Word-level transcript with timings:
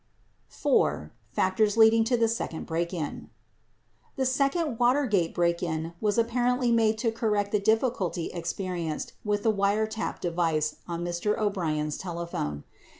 56 0.47 0.61
4. 0.63 1.11
FACTORS 1.33 1.77
LEADING 1.77 2.03
TO 2.05 2.17
THE 2.17 2.27
SECOND 2.27 2.65
BREAK 2.65 2.91
IN 2.91 3.29
The 4.15 4.25
second 4.25 4.79
Watergate 4.79 5.35
break 5.35 5.61
in 5.61 5.93
was 6.01 6.17
apparently 6.17 6.71
made 6.71 6.97
to 6.97 7.11
correct 7.11 7.51
the 7.51 7.59
difficulty 7.59 8.31
experienced 8.33 9.13
with 9.23 9.43
the 9.43 9.53
wiretap 9.53 10.19
device 10.19 10.77
on 10.87 11.05
Mr. 11.05 11.37
O'Brien's 11.37 11.99
telephone. 11.99 12.63